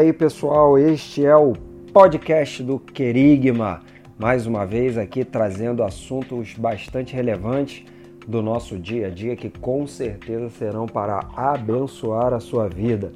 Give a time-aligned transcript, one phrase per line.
[0.00, 1.52] aí, pessoal, este é o
[1.92, 3.82] podcast do Querigma.
[4.18, 7.84] Mais uma vez aqui trazendo assuntos bastante relevantes
[8.26, 13.12] do nosso dia a dia que com certeza serão para abençoar a sua vida.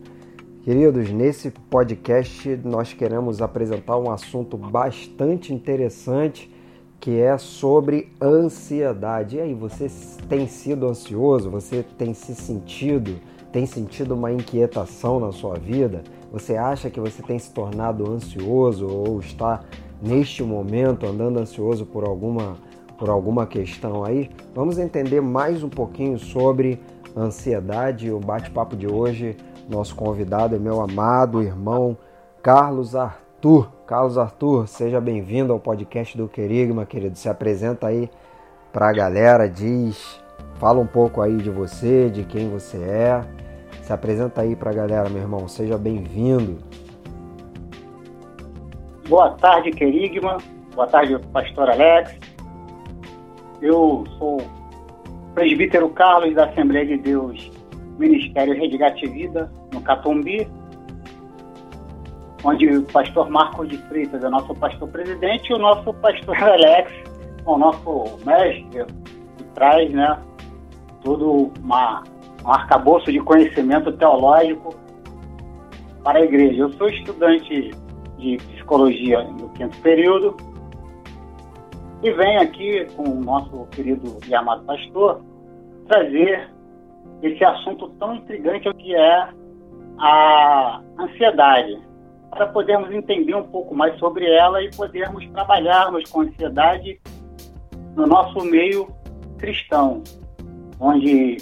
[0.63, 6.53] Queridos, nesse podcast nós queremos apresentar um assunto bastante interessante
[7.01, 9.37] que é sobre ansiedade.
[9.37, 9.87] E aí, você
[10.29, 11.51] tem sido ansioso?
[11.51, 13.19] Você tem se sentido,
[13.55, 16.03] tem sentido uma inquietação na sua vida?
[16.33, 19.61] Você acha que você tem se tornado ansioso ou está
[20.03, 22.57] neste momento andando ansioso por alguma
[22.99, 24.29] por alguma questão aí?
[24.53, 26.81] Vamos entender mais um pouquinho sobre
[27.17, 28.11] ansiedade.
[28.11, 29.37] O bate-papo de hoje,
[29.69, 31.97] nosso convidado é meu amado irmão
[32.43, 33.71] Carlos Arthur.
[33.87, 37.17] Carlos Arthur, seja bem-vindo ao podcast do Querigma, querido.
[37.17, 38.11] Se apresenta aí
[38.73, 40.21] para a galera, diz,
[40.57, 43.44] fala um pouco aí de você, de quem você é.
[43.85, 45.47] Se apresenta aí para a galera, meu irmão.
[45.47, 46.57] Seja bem-vindo.
[49.07, 50.39] Boa tarde, Querigma.
[50.75, 52.17] Boa tarde, pastor Alex.
[53.61, 54.41] Eu sou
[55.35, 57.53] presbítero Carlos da Assembleia de Deus,
[57.99, 60.49] Ministério Resgate Vida, no Catumbi,
[62.43, 66.91] onde o pastor Marcos de Freitas é nosso pastor presidente e o nosso pastor Alex
[66.91, 68.87] é o nosso mestre,
[69.37, 70.19] que traz né,
[71.03, 72.03] todo uma,
[72.45, 74.75] um arcabouço de conhecimento teológico
[76.03, 76.63] para a igreja.
[76.63, 77.71] Eu sou estudante
[78.19, 80.37] de psicologia no quinto período
[82.03, 85.23] e venho aqui com o nosso querido e amado pastor
[85.89, 86.51] trazer
[87.23, 89.29] esse assunto tão intrigante que é
[89.99, 91.81] a ansiedade
[92.31, 97.01] para podermos entender um pouco mais sobre ela e podermos trabalharmos com ansiedade
[97.95, 98.89] no nosso meio
[99.39, 100.03] cristão,
[100.81, 101.37] onde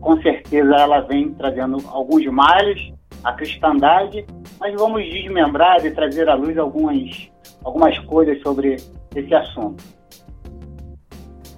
[0.00, 4.24] com certeza ela vem trazendo alguns males à cristandade,
[4.58, 7.30] mas vamos desmembrar e trazer à luz algumas,
[7.62, 8.76] algumas coisas sobre
[9.14, 9.84] esse assunto.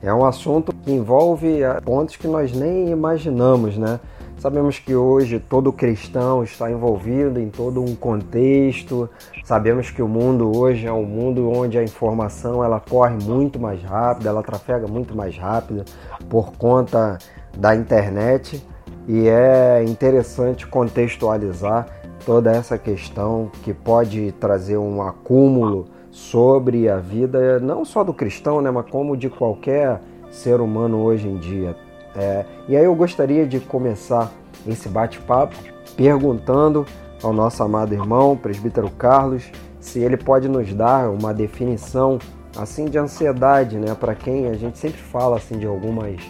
[0.02, 4.00] É um assunto que envolve pontos que nós nem imaginamos, né?
[4.36, 9.08] Sabemos que hoje todo cristão está envolvido em todo um contexto.
[9.44, 13.80] Sabemos que o mundo hoje é um mundo onde a informação ela corre muito mais
[13.84, 15.84] rápido, ela trafega muito mais rápido
[16.28, 17.18] por conta
[17.56, 18.62] da internet
[19.06, 21.86] e é interessante contextualizar
[22.24, 28.60] toda essa questão que pode trazer um acúmulo sobre a vida não só do cristão,
[28.60, 31.76] né, mas como de qualquer ser humano hoje em dia.
[32.14, 34.30] É, e aí eu gostaria de começar
[34.66, 35.56] esse bate-papo
[35.96, 36.86] perguntando
[37.22, 42.18] ao nosso amado irmão, presbítero Carlos, se ele pode nos dar uma definição
[42.56, 46.20] assim de ansiedade, né, para quem a gente sempre fala assim de algumas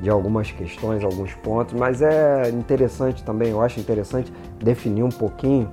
[0.00, 5.70] de algumas questões, alguns pontos, mas é interessante também, eu acho interessante definir um pouquinho,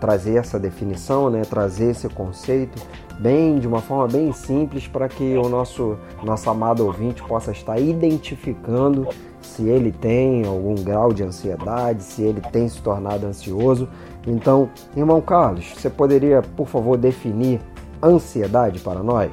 [0.00, 2.82] trazer essa definição, né, trazer esse conceito
[3.20, 7.78] bem de uma forma bem simples para que o nosso nosso amado ouvinte possa estar
[7.78, 9.06] identificando
[9.40, 13.88] se ele tem algum grau de ansiedade, se ele tem se tornado ansioso.
[14.26, 17.60] Então, irmão Carlos, você poderia, por favor, definir
[18.02, 19.30] ansiedade para nós?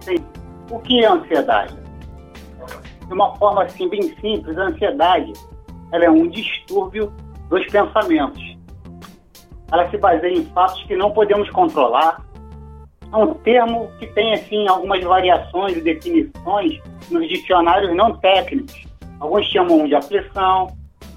[0.00, 0.16] Sim.
[0.70, 1.79] O que é ansiedade?
[3.10, 5.34] De uma forma assim bem simples, a ansiedade
[5.92, 7.12] ela é um distúrbio
[7.50, 8.50] dos pensamentos
[9.72, 12.24] ela se baseia em fatos que não podemos controlar.
[13.12, 18.86] É um termo que tem assim algumas variações e definições nos dicionários não técnicos.
[19.18, 20.76] Alguns chamam de aflição,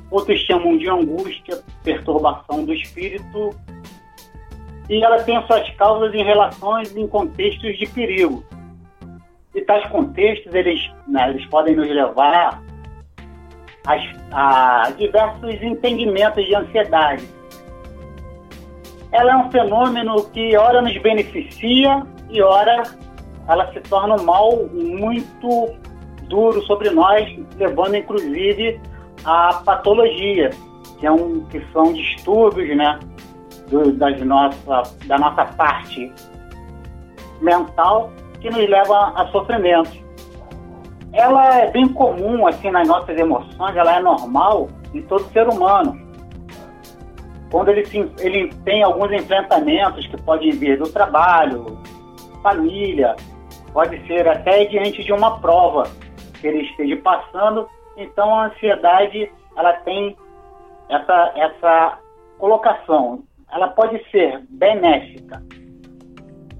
[0.09, 3.49] outros chamam de angústia, perturbação do espírito.
[4.89, 8.43] E ela tem suas causas em relações em contextos de perigo.
[9.55, 12.59] E tais contextos eles, né, eles podem nos levar
[13.85, 13.93] a,
[14.31, 17.27] a diversos entendimentos de ansiedade.
[19.11, 22.83] Ela é um fenômeno que ora nos beneficia e ora
[23.47, 25.75] ela se torna um mal muito
[26.27, 28.79] duro sobre nós, levando inclusive
[29.23, 30.49] a patologia,
[30.99, 32.99] que, é um, que são distúrbios né,
[33.69, 36.11] do, das nossa, da nossa parte
[37.41, 38.11] mental
[38.43, 39.91] que nos leva a sofrimento.
[41.11, 46.03] Ela é bem comum assim nas nossas emoções, ela é normal em todo ser humano
[47.53, 51.77] quando ele, se, ele tem alguns enfrentamentos que podem vir do trabalho,
[52.41, 53.15] família,
[53.71, 55.83] pode ser até diante de uma prova
[56.41, 57.69] que ele esteja passando.
[57.95, 60.17] Então a ansiedade ela tem
[60.89, 61.99] essa, essa
[62.39, 63.23] colocação.
[63.51, 65.39] Ela pode ser benéfica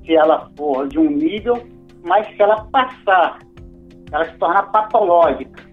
[0.05, 1.55] se ela for de um nível,
[2.03, 3.39] mas se ela passar,
[4.11, 5.63] ela se tornar patológica,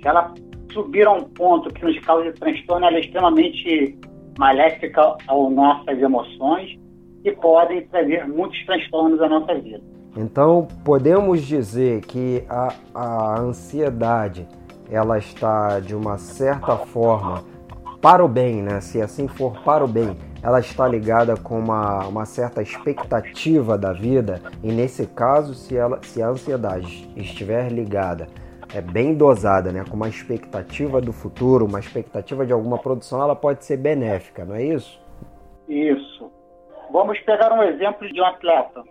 [0.00, 0.32] se ela
[0.72, 3.98] subir a um ponto que nos cause transtorno, ela é extremamente
[4.38, 6.78] maléfica às nossas emoções
[7.24, 9.82] e podem trazer muitos transtornos à nossa vida.
[10.16, 14.46] Então, podemos dizer que a, a ansiedade
[14.90, 17.42] ela está de uma certa forma
[18.00, 18.80] para o bem, né?
[18.80, 23.92] Se assim for para o bem, ela está ligada com uma, uma certa expectativa da
[23.92, 28.26] vida e nesse caso, se, ela, se a ansiedade estiver ligada
[28.74, 33.36] é bem dosada, né, com uma expectativa do futuro, uma expectativa de alguma produção, ela
[33.36, 35.00] pode ser benéfica, não é isso?
[35.68, 36.32] Isso.
[36.90, 38.82] Vamos pegar um exemplo de um atleta.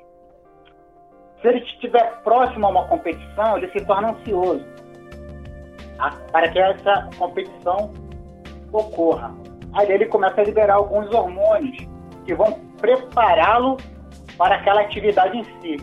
[1.41, 4.63] Se ele estiver próximo a uma competição, ele se torna ansioso
[6.31, 7.91] para que essa competição
[8.71, 9.31] ocorra.
[9.73, 11.87] Aí ele começa a liberar alguns hormônios
[12.25, 13.77] que vão prepará-lo
[14.37, 15.77] para aquela atividade em si.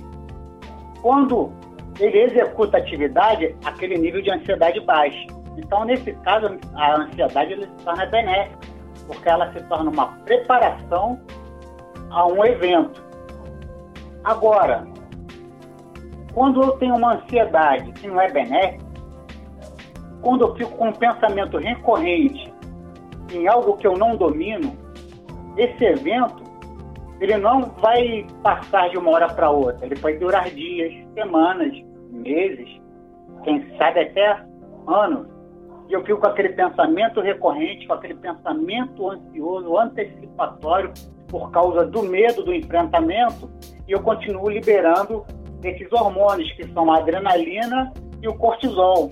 [1.00, 1.52] Quando
[1.98, 5.26] ele executa a atividade, aquele nível de ansiedade baixa.
[5.56, 8.58] Então, nesse caso, a ansiedade se torna benéfica,
[9.06, 11.18] porque ela se torna uma preparação
[12.10, 13.02] a um evento.
[14.24, 14.86] Agora,
[16.32, 18.86] quando eu tenho uma ansiedade que não é benéfica,
[20.22, 22.47] quando eu fico com um pensamento recorrente
[23.32, 24.76] em algo que eu não domino,
[25.56, 26.48] esse evento
[27.20, 29.84] ele não vai passar de uma hora para outra.
[29.84, 31.72] Ele pode durar dias, semanas,
[32.10, 32.68] meses,
[33.42, 34.40] quem sabe até
[34.86, 35.26] anos.
[35.88, 40.92] E eu fico com aquele pensamento recorrente, com aquele pensamento ansioso, antecipatório,
[41.28, 43.50] por causa do medo do enfrentamento,
[43.86, 45.24] e eu continuo liberando
[45.62, 47.92] esses hormônios, que são a adrenalina
[48.22, 49.10] e o cortisol.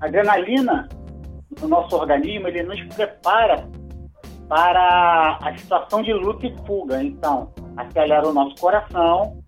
[0.00, 0.88] A adrenalina
[1.60, 3.68] no nosso organismo, ele nos prepara
[4.48, 7.02] para a situação de luta e fuga.
[7.02, 9.42] Então, acelera o nosso coração,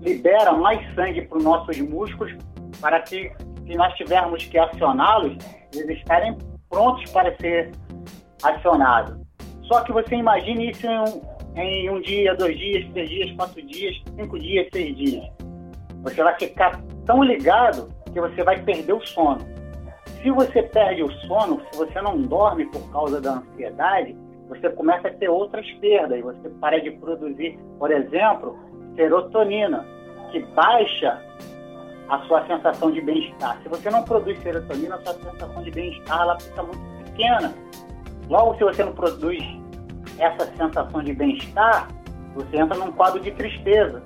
[0.00, 2.32] libera mais sangue para os nossos músculos,
[2.80, 3.32] para que,
[3.66, 5.36] se nós tivermos que acioná-los,
[5.74, 6.36] eles estarem
[6.68, 7.70] prontos para ser
[8.42, 9.16] acionados.
[9.64, 11.22] Só que você imagine isso em um,
[11.56, 15.24] em um dia, dois dias, três dias, quatro dias, cinco dias, seis dias.
[16.02, 19.38] Você vai ficar tão ligado que você vai perder o sono.
[20.22, 24.16] Se você perde o sono, se você não dorme por causa da ansiedade,
[24.48, 26.20] você começa a ter outras perdas.
[26.22, 28.56] Você para de produzir, por exemplo,
[28.94, 29.84] serotonina,
[30.30, 31.20] que baixa
[32.08, 33.60] a sua sensação de bem-estar.
[33.62, 37.52] Se você não produz serotonina, a sua sensação de bem-estar ela fica muito pequena.
[38.28, 39.42] Logo, se você não produz
[40.18, 41.88] essa sensação de bem-estar,
[42.36, 44.02] você entra num quadro de tristeza.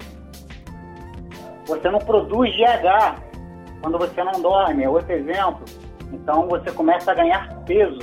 [1.66, 3.20] Você não produz GH
[3.82, 5.64] quando você não dorme, é outro exemplo.
[6.12, 8.00] Então você começa a ganhar peso.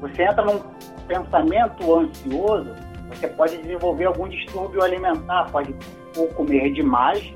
[0.00, 0.60] Você entra num
[1.06, 2.70] pensamento ansioso,
[3.08, 5.74] você pode desenvolver algum distúrbio alimentar, pode
[6.16, 7.34] ou comer demais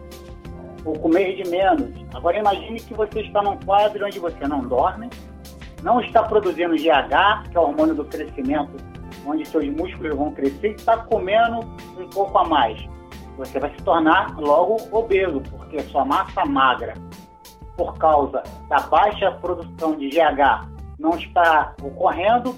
[0.84, 1.90] ou comer de menos.
[2.14, 5.08] Agora imagine que você está num quadro onde você não dorme,
[5.82, 8.72] não está produzindo GH, que é o hormônio do crescimento,
[9.26, 11.60] onde seus músculos vão crescer, e está comendo
[11.98, 12.78] um pouco a mais.
[13.36, 16.94] Você vai se tornar logo obeso, porque sua massa magra,
[17.76, 20.68] por causa da baixa produção de GH,
[20.98, 22.54] não está ocorrendo,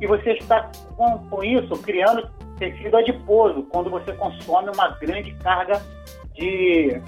[0.00, 2.28] e você está com, com isso criando
[2.58, 5.80] tecido adiposo, quando você consome uma grande carga
[6.34, 7.00] de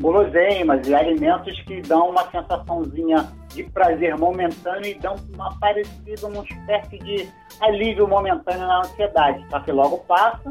[0.00, 6.44] guloseimas e alimentos que dão uma sensaçãozinha de prazer momentâneo e dão uma parecida, uma
[6.44, 7.28] espécie de
[7.60, 9.44] alívio momentâneo na ansiedade.
[9.48, 10.48] Só que logo passa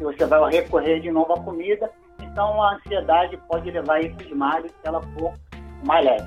[0.00, 4.30] e você vai recorrer de novo à comida, então a ansiedade pode levar a esses
[4.30, 5.32] males se ela for
[5.82, 6.24] mais leve.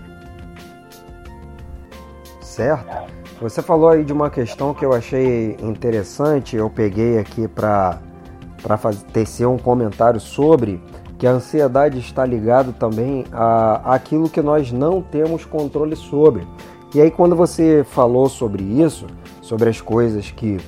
[2.41, 3.11] Certo.
[3.41, 7.99] Você falou aí de uma questão que eu achei interessante, eu peguei aqui para
[9.11, 10.81] tecer um comentário sobre
[11.17, 16.47] que a ansiedade está ligado também a aquilo que nós não temos controle sobre.
[16.93, 19.07] E aí quando você falou sobre isso,
[19.41, 20.59] sobre as coisas que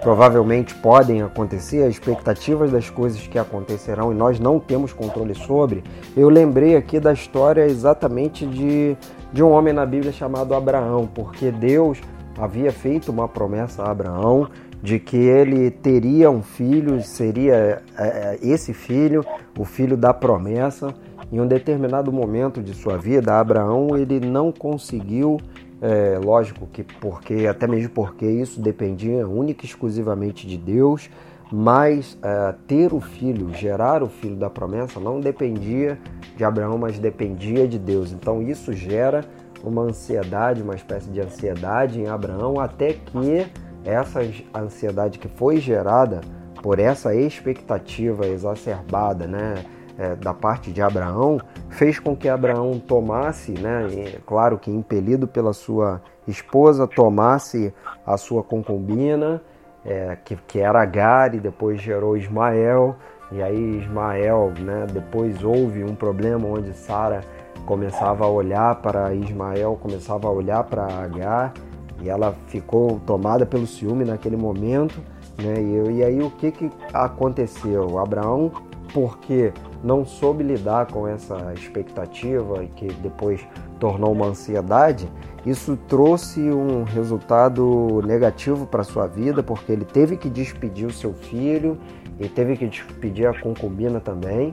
[0.00, 5.82] provavelmente podem acontecer, as expectativas das coisas que acontecerão e nós não temos controle sobre,
[6.16, 8.96] eu lembrei aqui da história exatamente de
[9.32, 12.00] de um homem na Bíblia chamado Abraão, porque Deus
[12.38, 14.48] havia feito uma promessa a Abraão
[14.82, 19.24] de que ele teria um filho, seria é, é, esse filho,
[19.58, 20.94] o filho da promessa.
[21.30, 25.36] Em um determinado momento de sua vida, Abraão ele não conseguiu,
[25.80, 31.08] é, lógico que porque até mesmo porque isso dependia única e exclusivamente de Deus,
[31.50, 35.98] mas é, ter o filho, gerar o filho da promessa, não dependia
[36.36, 38.12] de Abraão, mas dependia de Deus.
[38.12, 39.24] Então isso gera
[39.62, 43.46] uma ansiedade, uma espécie de ansiedade em Abraão, até que
[43.84, 44.20] essa
[44.54, 46.20] ansiedade que foi gerada
[46.62, 49.64] por essa expectativa exacerbada, né?
[49.98, 53.88] É, da parte de Abraão fez com que Abraão tomasse, né,
[54.24, 57.74] claro que impelido pela sua esposa, tomasse
[58.06, 59.42] a sua concubina,
[59.84, 62.96] é, que, que era Agar, e depois gerou Ismael.
[63.32, 67.22] E aí Ismael, né, depois houve um problema onde Sara
[67.66, 71.52] começava a olhar para Ismael, começava a olhar para Agar,
[72.00, 75.00] e ela ficou tomada pelo ciúme naquele momento.
[75.36, 75.60] Né?
[75.60, 77.98] E, e aí o que, que aconteceu?
[77.98, 78.50] Abraão,
[78.92, 79.52] porque
[79.82, 83.46] não soube lidar com essa expectativa e que depois
[83.78, 85.08] tornou uma ansiedade,
[85.46, 91.14] isso trouxe um resultado negativo para sua vida, porque ele teve que despedir o seu
[91.14, 91.78] filho
[92.18, 94.52] e teve que despedir a concubina também.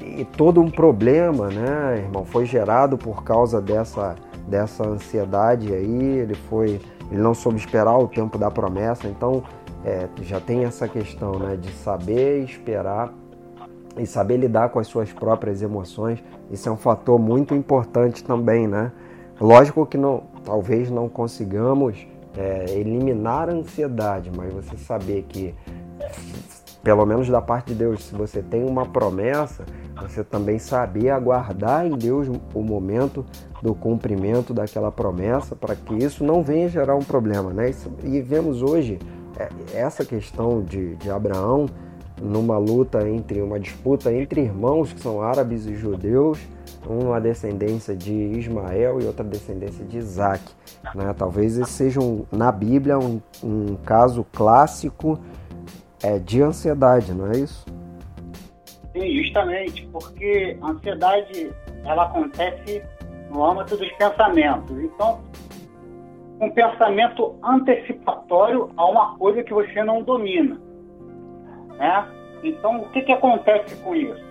[0.00, 4.16] E todo um problema, né, irmão, foi gerado por causa dessa,
[4.48, 6.18] dessa ansiedade aí.
[6.18, 9.06] Ele foi, ele não soube esperar o tempo da promessa.
[9.06, 9.42] Então,
[9.84, 13.12] é, já tem essa questão, né, de saber esperar
[13.98, 16.22] e saber lidar com as suas próprias emoções.
[16.50, 18.92] Isso é um fator muito importante também, né?
[19.40, 25.54] Lógico que não, talvez não consigamos é, eliminar a ansiedade, mas você saber que,
[26.82, 29.64] pelo menos da parte de Deus, se você tem uma promessa,
[30.00, 33.24] você também saber aguardar em Deus o momento
[33.62, 37.70] do cumprimento daquela promessa para que isso não venha gerar um problema, né?
[38.04, 38.98] E vemos hoje
[39.38, 39.48] é,
[39.78, 41.66] essa questão de, de Abraão
[42.20, 46.38] numa luta entre uma disputa entre irmãos que são árabes e judeus,
[46.86, 50.42] uma descendência de Ismael e outra descendência de Isaac.
[50.94, 51.14] Né?
[51.16, 55.18] Talvez esse seja um, na Bíblia um, um caso clássico
[56.02, 57.66] é, de ansiedade, não é isso?
[58.92, 61.50] Sim, justamente, porque a ansiedade
[61.84, 62.82] ela acontece
[63.30, 64.78] no âmbito dos pensamentos.
[64.78, 65.20] Então,
[66.40, 70.60] um pensamento antecipatório a uma coisa que você não domina.
[71.78, 72.06] Né?
[72.42, 74.24] Então, o que, que acontece com isso?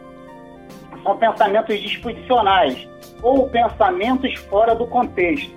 [1.03, 2.87] São pensamentos disposicionais
[3.21, 5.53] ou pensamentos fora do contexto.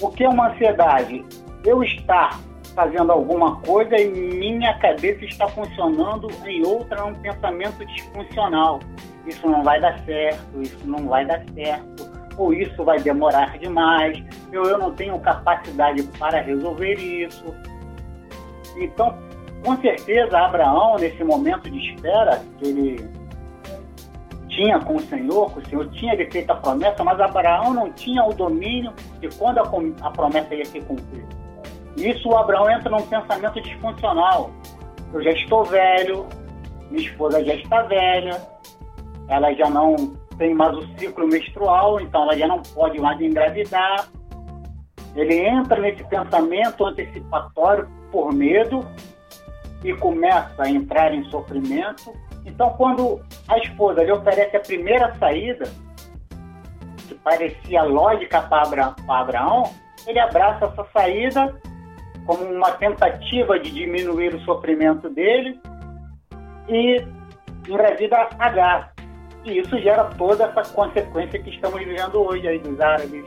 [0.00, 1.24] O que é uma ansiedade?
[1.64, 2.40] Eu estar
[2.74, 8.80] fazendo alguma coisa e minha cabeça está funcionando em outra, um pensamento disfuncional.
[9.26, 14.22] Isso não vai dar certo, isso não vai dar certo, ou isso vai demorar demais,
[14.54, 17.54] ou eu não tenho capacidade para resolver isso.
[18.78, 19.14] Então,
[19.64, 23.10] com certeza, Abraão, nesse momento de espera que ele
[24.48, 27.92] tinha com o Senhor, que o Senhor tinha lhe feito a promessa, mas Abraão não
[27.92, 31.28] tinha o domínio de quando a, a promessa ia ser cumprida.
[31.96, 34.50] Isso Abraão entra num pensamento disfuncional.
[35.12, 36.26] Eu já estou velho,
[36.90, 38.40] minha esposa já está velha,
[39.28, 39.96] ela já não
[40.38, 44.08] tem mais o ciclo menstrual, então ela já não pode mais engravidar.
[45.14, 48.86] Ele entra nesse pensamento antecipatório por medo
[49.82, 52.14] e começa a entrar em sofrimento.
[52.44, 55.64] Então, quando a esposa lhe oferece a primeira saída,
[57.08, 59.64] que parecia lógica para Abraão,
[60.06, 61.60] ele abraça essa saída
[62.26, 65.58] como uma tentativa de diminuir o sofrimento dele
[66.68, 67.04] e
[67.68, 68.92] engravida Agar.
[69.44, 73.24] E isso gera toda essa consequência que estamos vivendo hoje aí dos árabes,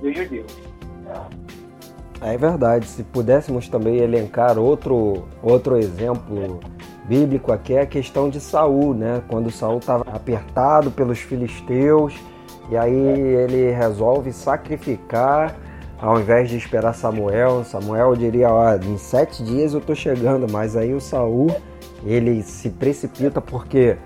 [0.00, 0.74] dos judeus.
[2.20, 2.86] É verdade.
[2.86, 6.60] Se pudéssemos também elencar outro, outro exemplo
[7.06, 9.22] bíblico aqui é a questão de Saul, né?
[9.28, 12.14] Quando Saul estava apertado pelos filisteus
[12.70, 15.54] e aí ele resolve sacrificar
[16.00, 17.64] ao invés de esperar Samuel.
[17.64, 21.54] Samuel diria, ó, em sete dias eu tô chegando, mas aí o Saul
[22.04, 23.96] ele se precipita porque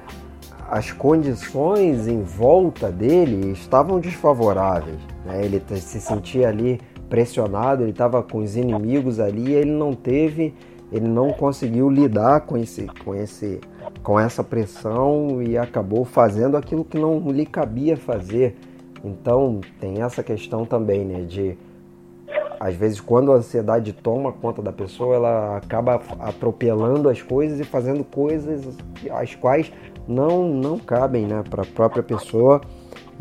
[0.71, 4.99] as condições em volta dele estavam desfavoráveis.
[5.25, 5.45] Né?
[5.45, 10.55] Ele se sentia ali pressionado, ele estava com os inimigos ali, ele não teve,
[10.93, 13.61] ele não conseguiu lidar com esse, com esse,
[14.03, 18.57] com essa pressão e acabou fazendo aquilo que não lhe cabia fazer.
[19.05, 21.57] Então tem essa questão também, né, de
[22.61, 27.65] às vezes quando a ansiedade toma conta da pessoa, ela acaba atropelando as coisas e
[27.65, 28.77] fazendo coisas
[29.13, 29.73] as quais
[30.07, 32.61] não não cabem, né, para a própria pessoa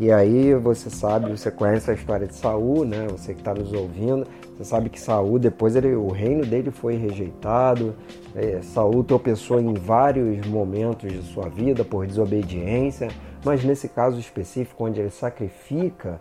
[0.00, 3.08] e aí você sabe, você conhece a história de Saul, né?
[3.10, 4.24] Você que está nos ouvindo,
[4.56, 7.96] você sabe que Saul depois ele, o reino dele foi rejeitado.
[8.32, 13.08] É, Saul tropeçou em vários momentos de sua vida por desobediência,
[13.44, 16.20] mas nesse caso específico onde ele sacrifica,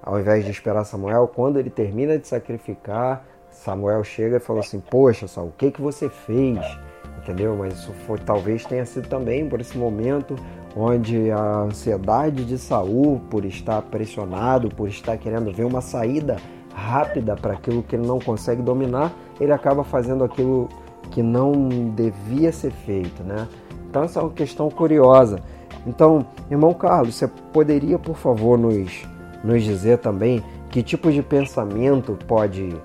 [0.00, 4.78] ao invés de esperar Samuel, quando ele termina de sacrificar, Samuel chega e fala assim:
[4.78, 6.60] Poxa, Saul, o que que você fez?
[7.18, 7.56] Entendeu?
[7.56, 10.36] Mas isso foi, talvez tenha sido também por esse momento
[10.76, 16.36] onde a ansiedade de Saul por estar pressionado, por estar querendo ver uma saída
[16.74, 20.68] rápida para aquilo que ele não consegue dominar, ele acaba fazendo aquilo
[21.10, 23.48] que não devia ser feito, né?
[23.88, 25.40] Então essa é uma questão curiosa.
[25.86, 29.06] Então, irmão Carlos, você poderia, por favor, nos,
[29.42, 32.76] nos dizer também que tipo de pensamento pode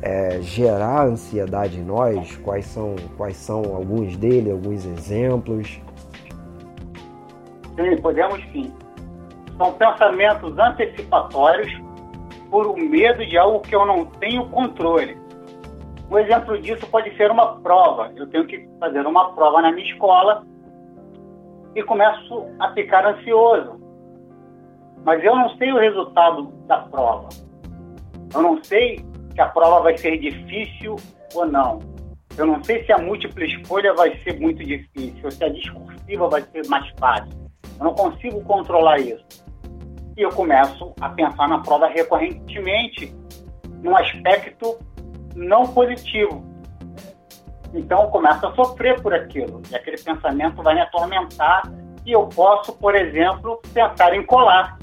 [0.00, 2.36] é, gerar ansiedade em nós?
[2.36, 5.80] Quais são, quais são alguns dele, alguns exemplos?
[7.76, 8.72] Sim, podemos sim.
[9.56, 11.72] São pensamentos antecipatórios
[12.50, 15.16] por um medo de algo que eu não tenho controle.
[16.10, 18.12] Um exemplo disso pode ser uma prova.
[18.16, 20.44] Eu tenho que fazer uma prova na minha escola
[21.74, 23.80] e começo a ficar ansioso.
[25.04, 27.28] Mas eu não sei o resultado da prova.
[28.34, 30.96] Eu não sei se a prova vai ser difícil
[31.34, 31.80] ou não.
[32.36, 36.28] Eu não sei se a múltipla escolha vai ser muito difícil, ou se a discursiva
[36.28, 37.45] vai ser mais fácil.
[37.78, 39.24] Eu não consigo controlar isso.
[40.16, 43.14] E eu começo a pensar na prova recorrentemente,
[43.82, 44.78] num aspecto
[45.34, 46.44] não positivo.
[47.74, 49.60] Então eu começo a sofrer por aquilo.
[49.70, 51.70] E aquele pensamento vai me atormentar.
[52.04, 54.78] E eu posso, por exemplo, pensar em colar.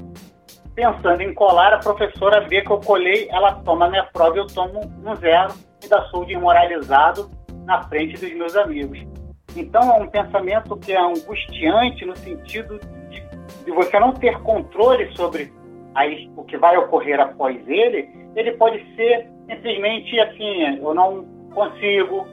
[0.74, 4.46] Pensando em colar, a professora vê que eu colei, ela toma minha prova e eu
[4.46, 5.54] tomo um zero.
[5.84, 7.30] E da sou de imoralizado
[7.64, 9.13] na frente dos meus amigos.
[9.56, 13.22] Então é um pensamento que é angustiante no sentido de,
[13.64, 15.52] de você não ter controle sobre
[15.94, 18.08] aí, o que vai ocorrer após ele.
[18.34, 22.26] Ele pode ser simplesmente assim, eu não consigo,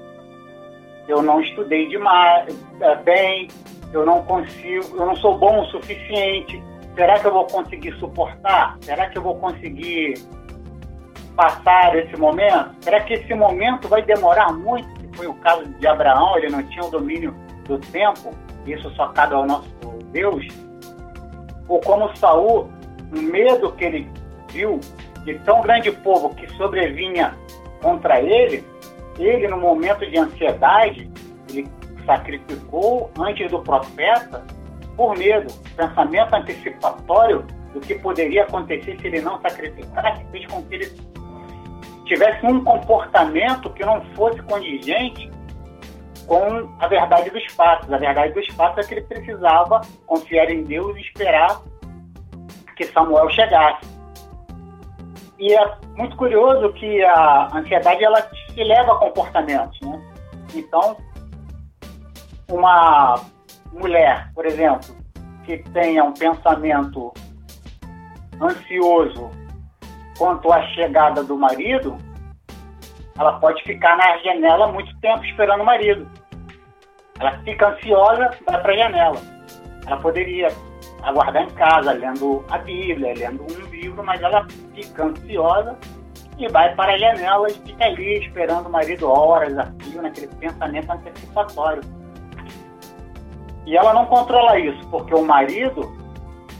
[1.07, 2.47] eu não estudei demais,
[2.79, 3.47] é, bem,
[3.93, 6.61] eu não consigo, eu não sou bom o suficiente.
[6.95, 8.77] Será que eu vou conseguir suportar?
[8.81, 10.15] Será que eu vou conseguir
[11.35, 12.75] passar esse momento?
[12.81, 15.00] Será que esse momento vai demorar muito?
[15.21, 17.35] Foi o caso de Abraão, ele não tinha o domínio
[17.65, 18.33] do tempo,
[18.65, 19.69] isso só cabe ao nosso
[20.11, 20.47] Deus.
[21.67, 22.67] Ou como Saul,
[23.15, 24.09] o medo que ele
[24.51, 24.79] viu
[25.23, 27.37] de tão grande povo que sobrevinha
[27.83, 28.65] contra ele,
[29.19, 31.07] ele, no momento de ansiedade,
[31.51, 31.69] ele
[32.03, 34.43] sacrificou antes do profeta
[34.97, 40.73] por medo, pensamento antecipatório do que poderia acontecer se ele não sacrificasse, fez com que
[40.73, 40.91] ele
[42.11, 45.31] tivesse um comportamento que não fosse condigente
[46.27, 47.91] com a verdade dos fatos.
[47.91, 51.61] A verdade dos fatos é que ele precisava confiar em Deus e esperar
[52.75, 53.89] que Samuel chegasse.
[55.39, 60.01] E é muito curioso que a ansiedade ela te leva a comportamentos, né?
[60.53, 60.97] Então,
[62.49, 63.21] uma
[63.71, 64.95] mulher, por exemplo,
[65.45, 67.13] que tenha um pensamento
[68.41, 69.31] ansioso
[70.21, 71.97] quanto à chegada do marido,
[73.17, 76.07] ela pode ficar na janela muito tempo esperando o marido.
[77.19, 79.19] Ela fica ansiosa, vai para a janela.
[79.87, 80.49] Ela poderia
[81.01, 85.75] aguardar em casa, lendo a Bíblia, lendo um livro, mas ela fica ansiosa
[86.37, 90.27] e vai para a janela e fica ali esperando o marido horas a fio, naquele
[90.35, 91.81] pensamento antecipatório.
[93.65, 96.00] E ela não controla isso, porque o marido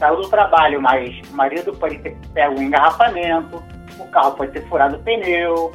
[0.02, 3.62] saiu do trabalho, mas o marido pode ter pego um engarrafamento,
[4.00, 5.70] o carro pode ter furado o pneu,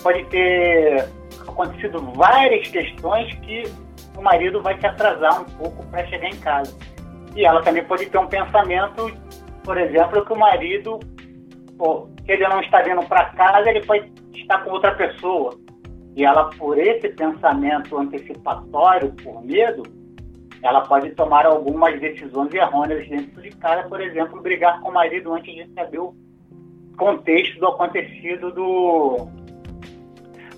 [0.00, 1.08] pode ter
[1.40, 3.64] acontecido várias questões que
[4.16, 6.72] o marido vai se atrasar um pouco para chegar em casa.
[7.34, 9.10] E ela também pode ter um pensamento,
[9.64, 11.00] por exemplo, que o marido,
[11.76, 15.58] pô, que ele não está vindo para casa, ele pode estar com outra pessoa.
[16.14, 19.82] E ela, por esse pensamento antecipatório, por medo,
[20.62, 25.32] ela pode tomar algumas decisões errôneas dentro de casa, por exemplo, brigar com o marido
[25.32, 26.14] antes de saber o
[26.96, 29.28] contexto do acontecido do,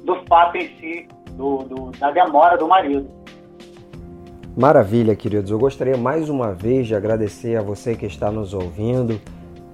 [0.04, 3.08] do fato em si, do, do da demora do marido.
[4.56, 5.50] Maravilha, queridos.
[5.50, 9.20] Eu gostaria mais uma vez de agradecer a você que está nos ouvindo,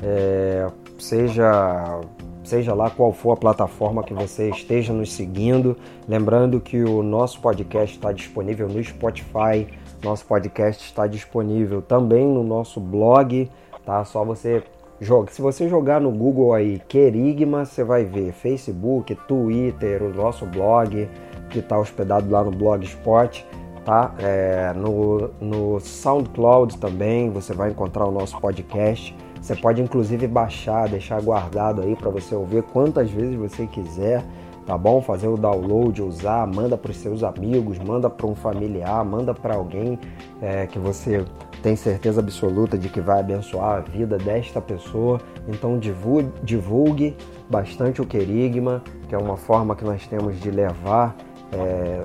[0.03, 0.67] é,
[0.99, 2.01] seja
[2.45, 5.77] seja lá qual for a plataforma que você esteja nos seguindo.
[6.09, 9.67] Lembrando que o nosso podcast está disponível no Spotify,
[10.03, 13.51] nosso podcast está disponível também no nosso blog,
[13.85, 14.05] tá?
[14.05, 14.63] Só você
[15.01, 15.31] joga.
[15.31, 21.09] Se você jogar no Google aí Querigma, você vai ver Facebook, Twitter, o nosso blog
[21.51, 23.47] que está hospedado lá no Blogspot
[23.89, 24.13] tá?
[24.19, 29.17] É, no, no SoundCloud também você vai encontrar o nosso podcast.
[29.41, 34.23] Você pode inclusive baixar, deixar guardado aí para você ouvir quantas vezes você quiser,
[34.68, 35.00] tá bom?
[35.00, 39.54] Fazer o download, usar, manda para os seus amigos, manda para um familiar, manda para
[39.54, 39.98] alguém
[40.42, 41.24] é, que você
[41.62, 45.22] tem certeza absoluta de que vai abençoar a vida desta pessoa.
[45.48, 47.16] Então divulgue, divulgue
[47.48, 51.16] bastante o querigma, que é uma forma que nós temos de levar
[51.50, 52.02] é,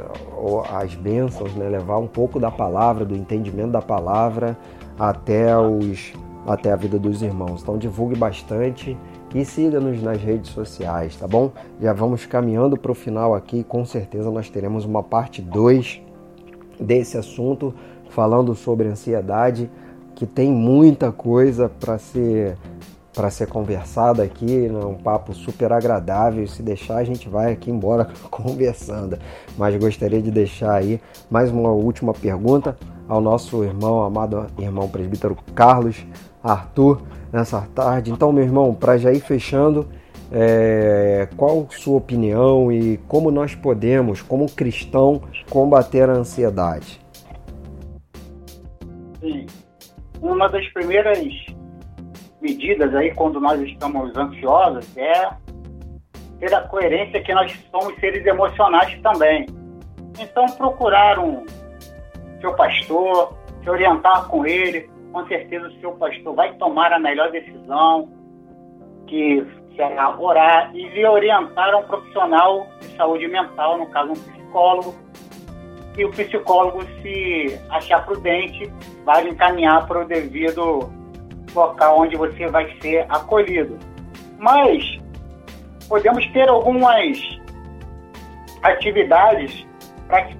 [0.71, 1.67] as bênçãos, né?
[1.67, 4.57] levar um pouco da palavra, do entendimento da palavra
[4.97, 6.13] até, os,
[6.47, 7.61] até a vida dos irmãos.
[7.61, 8.97] Então divulgue bastante
[9.33, 11.51] e siga-nos nas redes sociais, tá bom?
[11.81, 16.01] Já vamos caminhando para o final aqui, com certeza nós teremos uma parte 2
[16.79, 17.73] desse assunto,
[18.09, 19.69] falando sobre ansiedade,
[20.15, 22.57] que tem muita coisa para ser
[23.13, 24.83] para ser conversada aqui, né?
[24.83, 26.47] um papo super agradável.
[26.47, 29.19] Se deixar, a gente vai aqui embora conversando.
[29.55, 32.75] Mas gostaria de deixar aí mais uma última pergunta
[33.07, 36.03] ao nosso irmão, amado irmão presbítero Carlos
[36.43, 37.01] Arthur,
[37.31, 38.11] nessa tarde.
[38.11, 39.87] Então, meu irmão, para já ir fechando,
[40.31, 46.99] é, qual sua opinião e como nós podemos, como cristão, combater a ansiedade?
[49.19, 49.45] Sim.
[50.19, 51.19] Uma das primeiras
[52.41, 55.29] medidas aí quando nós estamos ansiosos é
[56.39, 59.45] ter a coerência que nós somos seres emocionais também.
[60.19, 61.45] Então procurar um
[62.41, 67.31] seu pastor, se orientar com ele, com certeza o seu pastor vai tomar a melhor
[67.31, 68.09] decisão,
[69.07, 69.45] que
[69.75, 74.95] será orar e lhe orientar um profissional de saúde mental, no caso um psicólogo,
[75.95, 78.73] e o psicólogo, se achar prudente,
[79.05, 80.91] vai encaminhar para o devido
[81.53, 83.77] local onde você vai ser acolhido.
[84.39, 84.99] Mas
[85.87, 87.39] podemos ter algumas
[88.63, 89.67] atividades
[90.07, 90.35] pra, que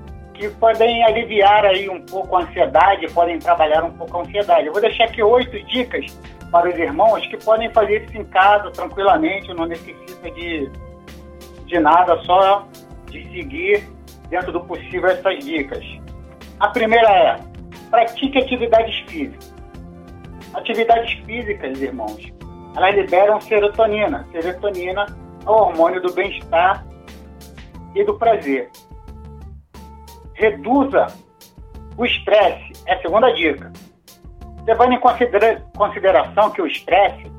[0.50, 4.68] podem aliviar aí um pouco a ansiedade, podem trabalhar um pouco a ansiedade.
[4.68, 6.06] Eu vou deixar aqui oito dicas
[6.52, 10.70] para os irmãos que podem fazer isso em casa tranquilamente, não necessita de,
[11.66, 12.68] de nada, só
[13.10, 13.90] de seguir
[14.30, 15.84] dentro do possível essas dicas.
[16.60, 17.40] A primeira é
[17.90, 19.54] pratique atividades físicas.
[20.54, 22.32] Atividades físicas, irmãos,
[22.76, 24.28] elas liberam serotonina.
[24.32, 25.06] Serotonina
[25.46, 26.86] é o hormônio do bem-estar
[27.96, 28.70] e do prazer.
[30.44, 31.08] Reduza
[31.98, 33.72] o estresse, é a segunda dica.
[34.68, 37.32] Levando em consideração que o estresse,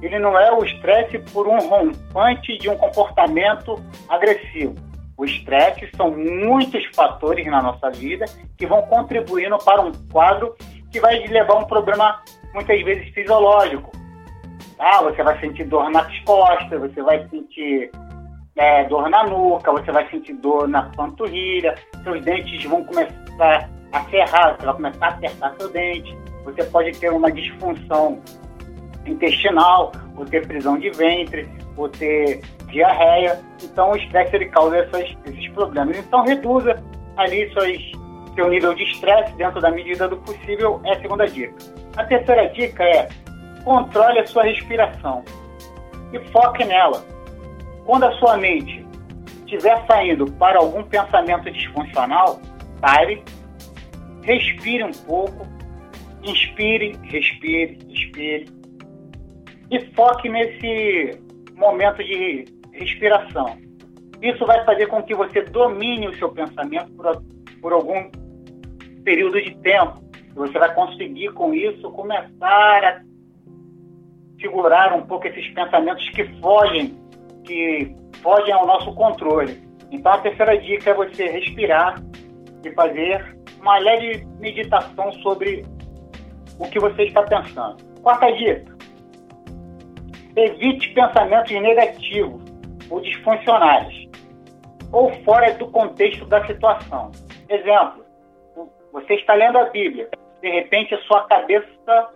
[0.00, 4.76] ele não é o estresse por um rompante de um comportamento agressivo.
[5.18, 10.54] O estresse são muitos fatores na nossa vida que vão contribuindo para um quadro
[10.92, 12.22] que vai levar a um problema
[12.54, 13.90] muitas vezes fisiológico.
[14.78, 17.90] Ah, você vai sentir dor nas costas, você vai sentir
[18.56, 24.00] é, dor na nuca, você vai sentir dor na panturrilha, seus dentes vão começar a
[24.04, 28.20] ferrar, você vai começar a apertar seu dente, você pode ter uma disfunção
[29.06, 33.40] intestinal, ou ter prisão de ventre, ou ter diarreia.
[33.62, 35.98] Então, o estresse ele causa essas, esses problemas.
[35.98, 36.82] Então, reduza
[37.16, 37.78] ali suas,
[38.34, 41.54] seu nível de estresse dentro da medida do possível, é a segunda dica.
[41.96, 43.08] A terceira dica é
[43.64, 45.22] controle a sua respiração
[46.12, 47.11] e foque nela.
[47.84, 48.86] Quando a sua mente
[49.40, 52.40] estiver saindo para algum pensamento disfuncional,
[52.80, 53.22] pare,
[54.22, 55.46] respire um pouco,
[56.22, 58.46] inspire, respire, expire
[59.70, 61.18] e foque nesse
[61.56, 63.58] momento de respiração.
[64.20, 67.22] Isso vai fazer com que você domine o seu pensamento por,
[67.60, 68.10] por algum
[69.02, 70.02] período de tempo.
[70.34, 73.02] Você vai conseguir, com isso, começar a
[74.40, 76.94] segurar um pouco esses pensamentos que fogem,
[77.52, 79.62] que fogem ao nosso controle.
[79.90, 82.02] Então, a terceira dica é você respirar
[82.64, 85.66] e fazer uma leve meditação sobre
[86.58, 87.76] o que você está pensando.
[88.02, 88.74] Quarta dica:
[90.34, 92.42] evite pensamentos negativos
[92.88, 94.08] ou disfuncionais
[94.90, 97.12] ou fora do contexto da situação.
[97.48, 98.04] Exemplo:
[98.92, 100.08] você está lendo a Bíblia,
[100.40, 102.08] de repente a sua cabeça,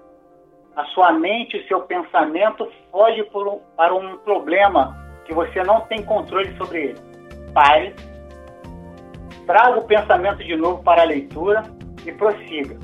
[0.74, 6.02] a sua mente, o seu pensamento foge um, para um problema que você não tem
[6.02, 7.00] controle sobre ele.
[7.52, 7.94] Pare,
[9.46, 11.62] traga o pensamento de novo para a leitura
[12.04, 12.78] e prossiga.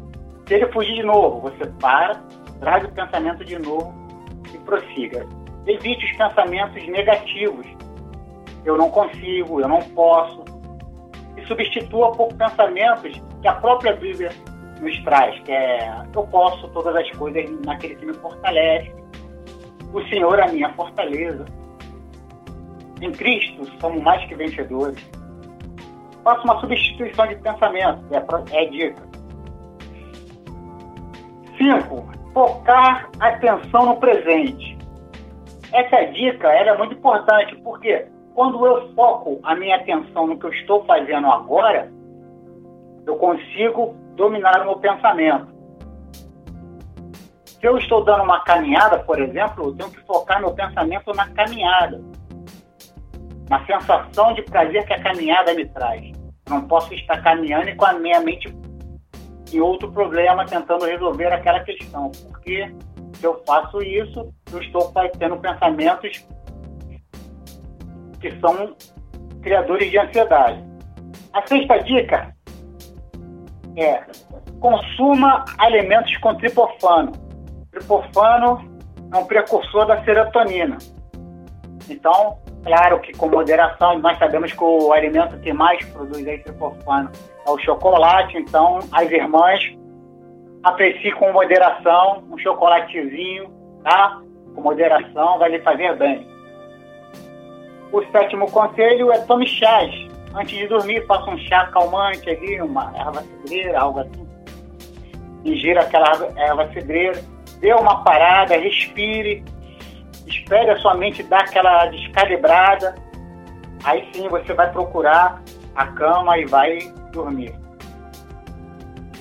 [0.46, 2.22] Se ele fugir de novo, você para,
[2.60, 3.94] traga o pensamento de novo
[4.52, 5.26] e prossiga.
[5.66, 7.66] Evite os pensamentos negativos.
[8.64, 10.44] Eu não consigo, eu não posso.
[11.36, 14.30] E substitua por pensamentos que a própria Bíblia
[14.80, 18.92] nos traz, que é eu posso todas as coisas naquele que me fortalece.
[19.92, 21.44] O Senhor é a minha fortaleza.
[23.02, 24.96] Em Cristo somos mais que vencedores.
[26.22, 29.02] Faça uma substituição de pensamento, é, é dica.
[31.58, 34.78] Cinco, focar a atenção no presente.
[35.72, 40.52] Essa dica é muito importante, porque quando eu foco a minha atenção no que eu
[40.52, 41.90] estou fazendo agora,
[43.04, 45.48] eu consigo dominar o meu pensamento.
[47.44, 51.28] Se eu estou dando uma caminhada, por exemplo, eu tenho que focar meu pensamento na
[51.30, 52.00] caminhada,
[53.52, 56.10] na sensação de prazer que a caminhada me traz.
[56.48, 58.50] Não posso estar caminhando e com a minha mente
[59.52, 62.74] em outro problema tentando resolver aquela questão, porque
[63.12, 66.26] se eu faço isso, eu estou tendo pensamentos
[68.22, 68.74] que são
[69.42, 70.64] criadores de ansiedade.
[71.34, 72.34] A sexta dica
[73.76, 74.02] é
[74.60, 77.12] consuma alimentos com tripofano.
[77.70, 78.80] Tripofano
[79.12, 80.78] é um precursor da serotonina.
[81.90, 87.10] Então, claro que com moderação, nós sabemos que o alimento que mais produz aí tripofano
[87.46, 89.76] é o chocolate, então as irmãs
[90.62, 93.50] apreciem com moderação um chocolatezinho,
[93.82, 94.20] tá?
[94.54, 96.26] Com moderação, vai lhe fazer bem.
[97.90, 99.90] O sétimo conselho é tome chás.
[100.34, 104.26] Antes de dormir, faça um chá calmante ali, uma erva cidreira, algo assim.
[105.44, 107.22] Ingira aquela erva cidreira,
[107.60, 109.44] dê uma parada, respire,
[110.26, 112.94] espere a sua mente dar aquela descalibrada.
[113.84, 115.42] Aí sim você vai procurar
[115.74, 116.78] a cama e vai
[117.12, 117.54] dormir.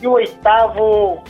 [0.02, 1.24] E o oitavo,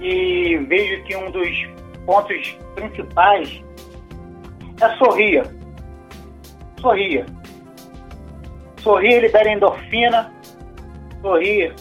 [0.00, 1.68] e vejo que um dos
[2.04, 3.62] pontos principais
[4.80, 5.42] é sorria.
[6.80, 7.26] Sorria.
[8.78, 10.32] Sorrir libera endorfina.
[11.22, 11.74] Sorrir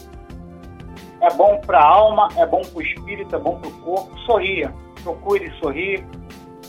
[1.21, 4.17] é bom para a alma, é bom para o espírito, é bom para o corpo.
[4.19, 4.73] Sorria.
[5.05, 6.03] Procure sorrir.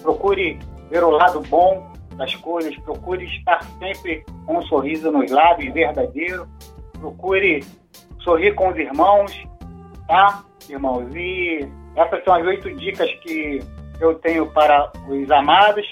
[0.03, 0.59] Procure
[0.91, 2.77] ver o lado bom das coisas.
[2.81, 6.47] Procure estar sempre com um sorriso nos lábios verdadeiro.
[7.01, 7.65] Procure
[8.21, 9.33] sorrir com os irmãos,
[10.07, 11.09] tá, irmãos?
[11.15, 13.61] E essas são as oito dicas que
[14.01, 15.91] eu tenho para os amados.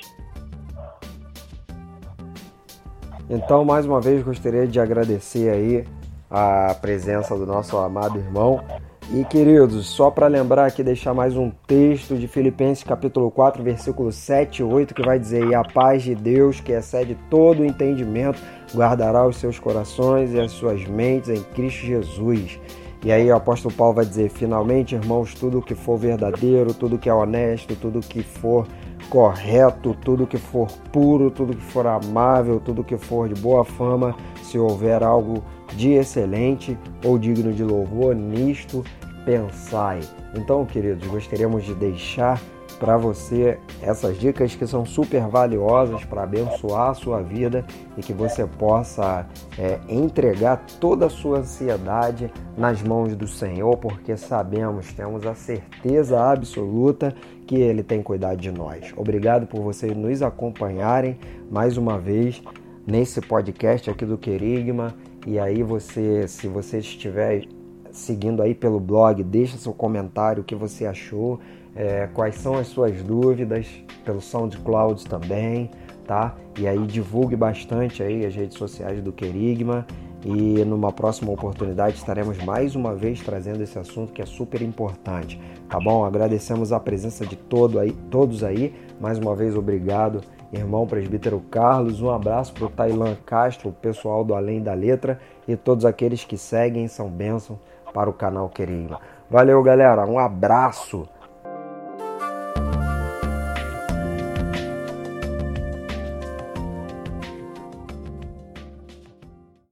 [3.31, 5.87] Então, mais uma vez, gostaria de agradecer aí
[6.31, 8.63] a presença do nosso amado irmão.
[9.13, 14.11] E queridos, só para lembrar aqui, deixar mais um texto de Filipenses capítulo 4, versículo
[14.11, 17.67] 7 e 8, que vai dizer: E a paz de Deus, que excede todo o
[17.67, 18.41] entendimento,
[18.75, 22.59] guardará os seus corações e as suas mentes em Cristo Jesus.
[23.05, 27.09] E aí o apóstolo Paulo vai dizer: Finalmente, irmãos, tudo que for verdadeiro, tudo que
[27.09, 28.67] é honesto, tudo que for
[29.11, 34.17] correto, tudo que for puro, tudo que for amável, tudo que for de boa fama,
[34.43, 38.85] se houver algo de excelente ou digno de louvor, nisto
[39.25, 40.01] pensai.
[40.35, 42.41] Então, queridos, gostaríamos de deixar
[42.79, 47.65] para você essas dicas que são super valiosas para abençoar a sua vida
[47.97, 49.27] e que você possa
[49.59, 56.21] é, entregar toda a sua ansiedade nas mãos do Senhor, porque sabemos, temos a certeza
[56.21, 57.15] absoluta
[57.47, 58.93] que Ele tem cuidado de nós.
[58.97, 61.19] Obrigado por vocês nos acompanharem
[61.51, 62.43] mais uma vez
[62.87, 64.95] nesse podcast aqui do Querigma.
[65.27, 67.45] E aí você, se você estiver
[67.91, 71.41] seguindo aí pelo blog, deixa seu comentário o que você achou
[71.75, 73.67] é, quais são as suas dúvidas
[74.05, 75.71] pelo SoundCloud também,
[76.07, 76.37] tá?
[76.59, 79.87] E aí divulgue bastante aí as redes sociais do Querigma
[80.25, 85.41] e numa próxima oportunidade estaremos mais uma vez trazendo esse assunto que é super importante,
[85.69, 86.05] tá bom?
[86.05, 90.23] Agradecemos a presença de todo aí, todos aí, mais uma vez obrigado,
[90.55, 95.21] irmão presbítero Carlos, um abraço para o Tailan Castro, o pessoal do Além da Letra
[95.47, 97.59] e todos aqueles que seguem são bênção
[97.93, 99.01] para o canal Querigma.
[99.31, 101.09] Valeu, galera, um abraço.